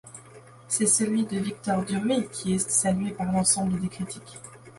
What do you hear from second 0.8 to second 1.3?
celui